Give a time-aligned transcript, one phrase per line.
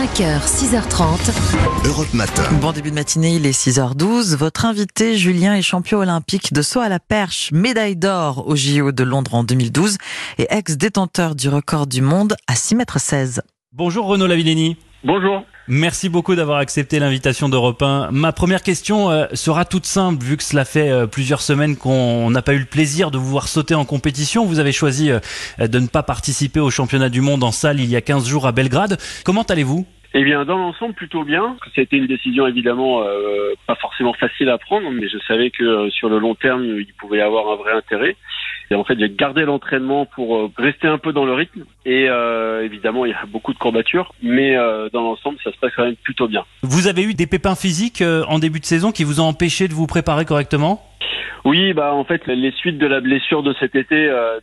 [0.00, 1.86] 5h, 6h30.
[1.86, 2.42] Europe Matin.
[2.62, 4.34] Bon début de matinée, il est 6h12.
[4.34, 8.92] Votre invité, Julien, est champion olympique de saut à la perche, médaille d'or au JO
[8.92, 9.98] de Londres en 2012
[10.38, 13.42] et ex-détenteur du record du monde à 6 mètres 16.
[13.74, 14.78] Bonjour Renaud Lavilleni.
[15.04, 15.42] Bonjour.
[15.68, 18.10] Merci beaucoup d'avoir accepté l'invitation d'Europe 1.
[18.12, 22.30] Ma première question euh, sera toute simple, vu que cela fait euh, plusieurs semaines qu'on
[22.30, 24.44] n'a pas eu le plaisir de vous voir sauter en compétition.
[24.44, 25.20] Vous avez choisi euh,
[25.58, 28.46] de ne pas participer au championnat du monde en salle il y a 15 jours
[28.46, 28.96] à Belgrade.
[29.24, 29.86] Comment allez-vous?
[30.12, 31.56] Eh bien, dans l'ensemble, plutôt bien.
[31.74, 33.04] C'était une décision évidemment
[33.68, 37.18] pas forcément facile à prendre, mais je savais que sur le long terme, il pouvait
[37.18, 38.16] y avoir un vrai intérêt.
[38.72, 41.64] Et en fait, j'ai gardé l'entraînement pour euh, rester un peu dans le rythme.
[41.84, 45.58] Et euh, évidemment, il y a beaucoup de courbatures, mais euh, dans l'ensemble, ça se
[45.58, 46.44] passe quand même plutôt bien.
[46.62, 49.74] Vous avez eu des pépins physiques en début de saison qui vous ont empêché de
[49.74, 50.86] vous préparer correctement?
[51.44, 53.96] Oui, bah en fait, les suites de la blessure de cet été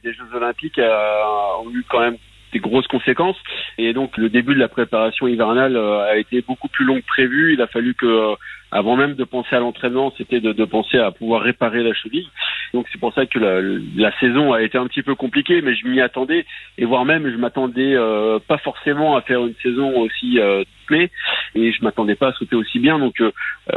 [0.03, 2.17] des Jeux Olympiques ont eu quand même
[2.52, 3.38] des grosses conséquences.
[3.77, 7.05] Et donc le début de la préparation hivernale euh, a été beaucoup plus long que
[7.05, 7.54] prévu.
[7.54, 8.36] Il a fallu que, euh,
[8.72, 12.28] avant même de penser à l'entraînement, c'était de, de, penser à pouvoir réparer la cheville.
[12.73, 13.61] Donc c'est pour ça que la,
[13.95, 16.45] la, saison a été un petit peu compliquée, mais je m'y attendais
[16.78, 21.72] et voire même je m'attendais euh, pas forcément à faire une saison aussi euh, et
[21.73, 22.98] je m'attendais pas à sauter aussi bien.
[22.98, 23.22] Donc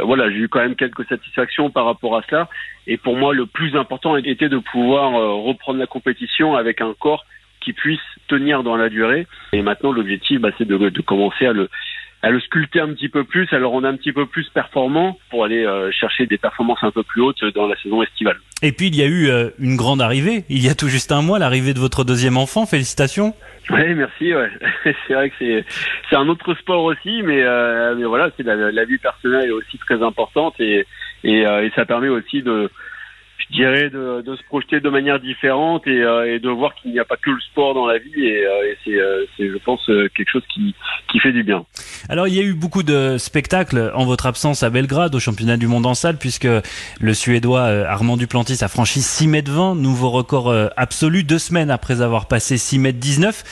[0.01, 2.47] voilà, j'ai eu quand même quelques satisfactions par rapport à cela.
[2.87, 5.11] Et pour moi, le plus important était de pouvoir
[5.43, 7.25] reprendre la compétition avec un corps
[7.61, 9.27] qui puisse tenir dans la durée.
[9.53, 11.69] Et maintenant, l'objectif, bah, c'est de, de, commencer à le,
[12.21, 15.17] à le sculpter un petit peu plus, à le rendre un petit peu plus performant
[15.29, 18.37] pour aller euh, chercher des performances un peu plus hautes dans la saison estivale.
[18.61, 21.11] Et puis il y a eu euh, une grande arrivée, il y a tout juste
[21.11, 23.33] un mois, l'arrivée de votre deuxième enfant, félicitations.
[23.69, 24.33] Oui, merci.
[24.33, 24.51] Ouais.
[25.07, 25.65] c'est vrai que c'est
[26.09, 29.51] c'est un autre sport aussi, mais, euh, mais voilà, c'est la, la, vie personnelle est
[29.51, 30.85] aussi très importante et
[31.23, 32.69] et, et ça permet aussi de
[33.51, 36.91] je dirais, de, de, se projeter de manière différente et, euh, et de voir qu'il
[36.91, 39.57] n'y a pas que le sport dans la vie et, euh, et euh, c'est, je
[39.57, 39.85] pense,
[40.15, 40.73] quelque chose qui,
[41.11, 41.65] qui fait du bien.
[42.09, 45.57] Alors, il y a eu beaucoup de spectacles en votre absence à Belgrade au championnat
[45.57, 46.47] du monde en salle puisque
[46.99, 52.01] le Suédois Armand Duplantis a franchi 6 mètres 20, nouveau record absolu, deux semaines après
[52.01, 53.43] avoir passé 6 mètres 19.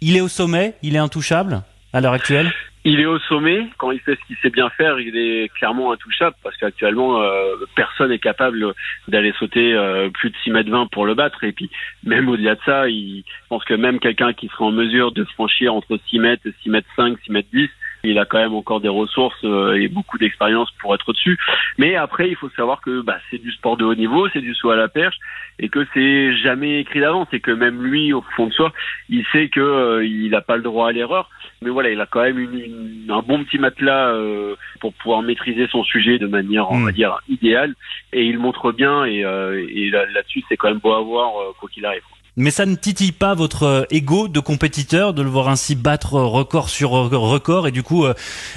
[0.00, 1.62] Il est au sommet, il est intouchable?
[1.92, 2.52] À l'heure actuelle
[2.88, 3.66] il est au sommet.
[3.76, 7.56] Quand il fait ce qu'il sait bien faire, il est clairement intouchable parce qu'actuellement, euh,
[7.76, 8.72] personne n'est capable
[9.08, 11.44] d'aller sauter euh, plus de 6 mètres 20 pour le battre.
[11.44, 11.70] Et puis,
[12.04, 15.74] même au-delà de ça, il pense que même quelqu'un qui serait en mesure de franchir
[15.74, 17.68] entre 6 mètres, 6 mètres 5, 6 mètres 10,
[18.04, 21.38] il a quand même encore des ressources euh, et beaucoup d'expérience pour être au-dessus.
[21.78, 24.54] Mais après, il faut savoir que bah, c'est du sport de haut niveau, c'est du
[24.54, 25.16] saut à la perche,
[25.58, 28.72] et que c'est jamais écrit d'avance, et que même lui, au fond de soi,
[29.08, 31.30] il sait que euh, il n'a pas le droit à l'erreur.
[31.60, 35.66] Mais voilà, il a quand même une, un bon petit matelas euh, pour pouvoir maîtriser
[35.66, 36.94] son sujet de manière, on va hmm.
[36.94, 37.74] dire, idéale,
[38.12, 39.04] et il montre bien.
[39.04, 42.02] Et, et là-dessus, c'est quand même beau à voir quoi qu'il arrive.
[42.40, 46.14] Mais ça ne titille pas votre euh, ego de compétiteur de le voir ainsi battre
[46.14, 48.14] euh, record sur record et du coup, euh,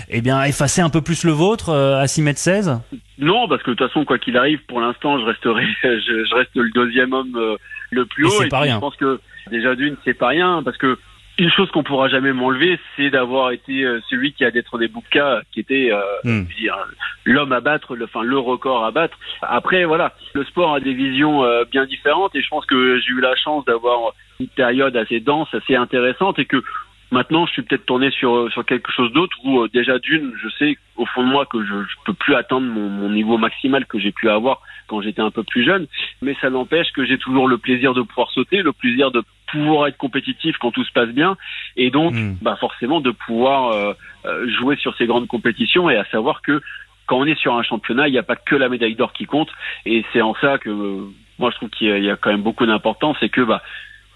[0.07, 2.79] eh bien, effacer un peu plus le vôtre à 6 mètres 16
[3.17, 6.51] Non, parce que de toute façon, quoi qu'il arrive, pour l'instant, je resterai, je, reste
[6.53, 7.35] le deuxième homme
[7.89, 8.43] le plus haut.
[8.43, 8.75] Et, pas rien.
[8.75, 9.19] Je pense que
[9.49, 10.99] déjà d'une, c'est pas rien parce que
[11.41, 14.87] une chose qu'on pourra jamais m'enlever, c'est d'avoir été euh, celui qui a d'être des
[14.87, 16.45] bouquins, qui était euh, hmm.
[17.25, 19.17] l'homme à battre, le, enfin le record à battre.
[19.41, 23.13] Après, voilà, le sport a des visions euh, bien différentes et je pense que j'ai
[23.13, 26.63] eu la chance d'avoir une période assez dense, assez intéressante et que
[27.13, 30.77] Maintenant, je suis peut-être tourné sur sur quelque chose d'autre où déjà d'une, je sais
[30.95, 33.99] au fond de moi que je, je peux plus atteindre mon, mon niveau maximal que
[33.99, 35.87] j'ai pu avoir quand j'étais un peu plus jeune,
[36.21, 39.87] mais ça n'empêche que j'ai toujours le plaisir de pouvoir sauter, le plaisir de pouvoir
[39.87, 41.37] être compétitif quand tout se passe bien,
[41.75, 42.35] et donc hmm.
[42.41, 43.93] bah forcément de pouvoir euh,
[44.25, 46.61] euh, jouer sur ces grandes compétitions et à savoir que
[47.07, 49.25] quand on est sur un championnat, il n'y a pas que la médaille d'or qui
[49.25, 49.49] compte,
[49.85, 52.65] et c'est en ça que euh, moi je trouve qu'il y, a quand même beaucoup
[52.65, 53.61] d'importance, c'est que bah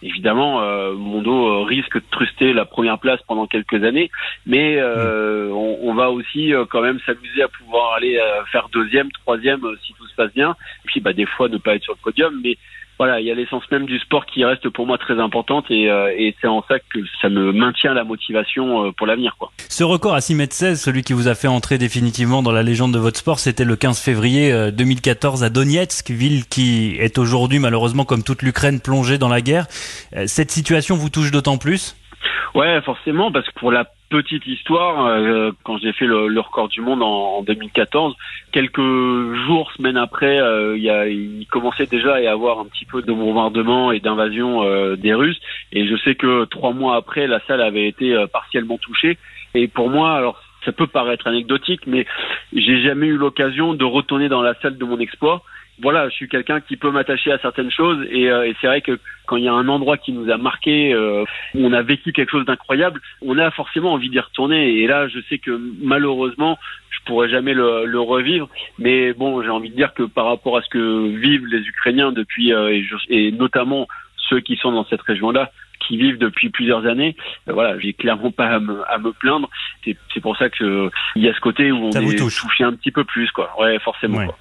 [0.02, 4.12] évidemment, euh, Mondo risque de truster la première place pendant quelques années,
[4.46, 5.54] mais euh, hmm.
[5.54, 8.18] on, on, va aussi quand même s'amuser à pouvoir aller
[8.52, 11.76] faire deuxième, troisième si tout se passe bien, et puis bah, des fois ne pas
[11.76, 12.58] être sur le podium, mais
[12.98, 15.90] voilà, il y a l'essence même du sport qui reste pour moi très importante et,
[15.90, 19.36] euh, et c'est en ça que ça me maintient la motivation euh, pour l'avenir.
[19.38, 19.52] Quoi.
[19.58, 22.64] Ce record à 6 mètres 16, celui qui vous a fait entrer définitivement dans la
[22.64, 27.18] légende de votre sport, c'était le 15 février 2014 euh, à Donetsk, ville qui est
[27.18, 29.66] aujourd'hui malheureusement comme toute l'Ukraine plongée dans la guerre.
[30.26, 31.98] Cette situation vous touche d'autant plus?
[32.54, 33.86] Ouais, forcément, parce que pour la
[34.16, 38.16] petite histoire, euh, quand j'ai fait le, record du monde en, 2014,
[38.54, 43.12] quelques jours, semaines après, euh, il, commençait déjà à y avoir un petit peu de
[43.12, 45.40] bombardement et d'invasion euh, des Russes.
[45.74, 49.18] Et je sais que trois mois après, la salle avait été partiellement touchée.
[49.54, 52.06] Et pour moi, alors ça peut paraître anecdotique, mais
[52.54, 55.44] j'ai jamais eu l'occasion de retourner dans la salle de mon exploit.
[55.82, 58.82] Voilà, je suis quelqu'un qui peut m'attacher à certaines choses et, euh, et c'est vrai
[58.82, 61.24] que quand il y a un endroit qui nous a marqué, euh,
[61.54, 64.80] où on a vécu quelque chose d'incroyable, on a forcément envie d'y retourner.
[64.80, 66.58] Et là, je sais que malheureusement,
[66.90, 68.48] je pourrais jamais le, le revivre.
[68.80, 72.12] Mais bon, j'ai envie de dire que par rapport à ce que vivent les Ukrainiens
[72.12, 73.88] depuis euh, et, et notamment
[74.30, 77.16] ceux qui sont dans cette région-là, qui vivent depuis plusieurs années,
[77.48, 79.50] euh, voilà, j'ai clairement pas à me, à me plaindre.
[79.84, 82.92] C'est pour ça que il y a ce côté où on est touché un petit
[82.92, 83.52] peu plus, quoi.
[83.60, 84.26] Ouais, forcément.
[84.26, 84.38] Quoi.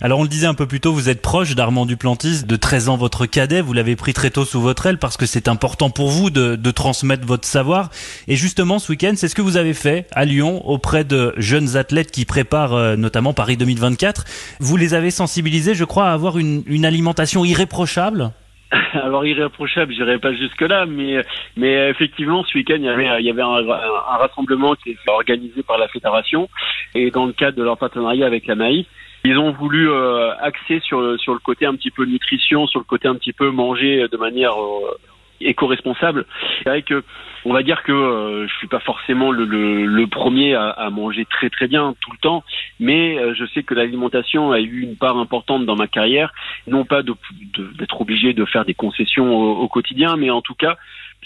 [0.00, 2.88] Alors on le disait un peu plus tôt, vous êtes proche d'Armand Duplantis, de 13
[2.88, 5.90] ans votre cadet, vous l'avez pris très tôt sous votre aile parce que c'est important
[5.90, 7.90] pour vous de, de, transmettre votre savoir.
[8.26, 11.76] Et justement ce week-end, c'est ce que vous avez fait à Lyon auprès de jeunes
[11.76, 14.24] athlètes qui préparent euh, notamment Paris 2024.
[14.60, 18.32] Vous les avez sensibilisés, je crois, à avoir une, une alimentation irréprochable?
[18.92, 21.24] Alors irréprochable, j'irai pas jusque là, mais
[21.56, 23.62] mais effectivement, ce week-end, il y avait il y avait un,
[24.18, 26.48] rassemblement qui est organisé par la fédération
[26.94, 28.86] et dans le cadre de leur partenariat avec la Maïf,
[29.24, 32.84] ils ont voulu euh, axer sur sur le côté un petit peu nutrition, sur le
[32.84, 34.96] côté un petit peu manger de manière euh,
[35.40, 36.26] éco-responsable.
[36.58, 37.02] C'est vrai que
[37.44, 40.90] on va dire que euh, je suis pas forcément le, le, le premier à, à,
[40.90, 42.44] manger très très bien tout le temps,
[42.78, 46.32] mais euh, je sais que l'alimentation a eu une part importante dans ma carrière,
[46.66, 47.16] non pas d'être
[47.56, 50.76] de, obligé de faire des concessions au, au, quotidien, mais en tout cas,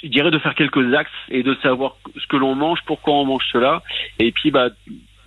[0.02, 3.24] je dirais de faire quelques axes et de savoir ce que l'on mange, pourquoi on
[3.24, 3.82] mange cela,
[4.18, 4.68] et puis bah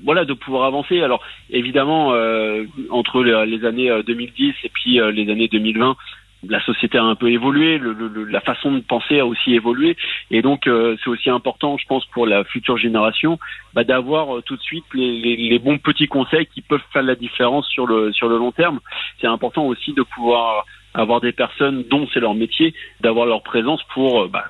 [0.04, 1.02] voilà de pouvoir avancer.
[1.02, 5.96] Alors évidemment euh, entre les, années 2010 et puis les années 2020,
[6.44, 9.98] la société a un peu évolué, le, le, la façon de penser a aussi évolué,
[10.30, 13.40] et donc euh, c'est aussi important, je pense, pour la future génération,
[13.74, 17.04] bah, d'avoir euh, tout de suite les, les, les, bons petits conseils qui peuvent faire
[17.04, 18.80] la différence sur le sur le long terme.
[19.20, 23.82] C'est important aussi de pouvoir avoir des personnes dont c'est leur métier, d'avoir leur présence
[23.94, 24.46] pour euh, bah,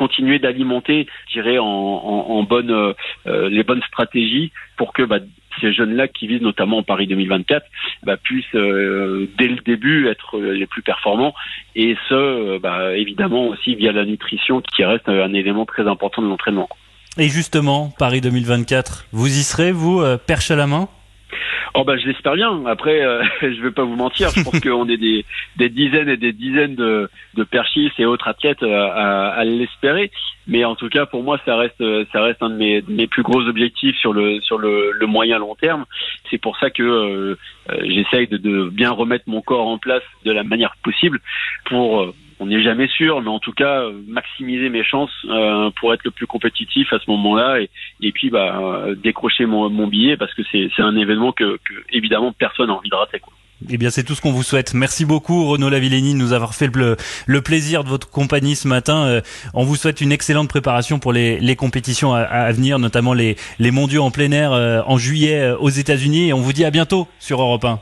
[0.00, 5.18] continuer d'alimenter, je dirais, en, en, bonne, euh, les bonnes stratégies pour que bah,
[5.60, 7.66] ces jeunes-là qui visent notamment Paris 2024
[8.04, 11.34] bah, puissent euh, dès le début être les plus performants
[11.76, 16.22] et ce, euh, bah, évidemment aussi via la nutrition qui reste un élément très important
[16.22, 16.70] de l'entraînement.
[17.18, 20.88] Et justement, Paris 2024, vous y serez, vous, euh, perche à la main?
[21.74, 22.64] Oh bah je l'espère bien.
[22.66, 24.30] Après, euh, je vais pas vous mentir.
[24.34, 25.24] Je pense qu'on est des,
[25.56, 30.10] des dizaines et des dizaines de, de perchistes et autres athlètes à, à l'espérer.
[30.46, 31.82] Mais en tout cas, pour moi, ça reste
[32.12, 35.38] ça reste un de mes, mes plus gros objectifs sur le sur le, le moyen
[35.38, 35.84] long terme.
[36.30, 37.36] C'est pour ça que euh,
[37.84, 41.20] j'essaye de, de bien remettre mon corps en place de la manière possible
[41.66, 46.04] pour on n'est jamais sûr, mais en tout cas maximiser mes chances euh, pour être
[46.04, 47.68] le plus compétitif à ce moment-là et,
[48.00, 51.58] et puis bah, euh, décrocher mon, billet parce que c'est un événement que,
[51.92, 53.20] évidemment personne n'a envie de rater.
[53.68, 54.72] Eh bien, c'est tout ce qu'on vous souhaite.
[54.72, 56.96] Merci beaucoup, Renaud Lavilleni, de nous avoir fait le,
[57.26, 59.04] le, plaisir de votre compagnie ce matin.
[59.04, 59.20] Euh,
[59.52, 64.02] on vous souhaite une excellente préparation pour les, compétitions à, venir, notamment les, les mondiaux
[64.02, 66.28] en plein air en juillet aux États-Unis.
[66.28, 67.78] Et on vous dit à bientôt sur Europe 1.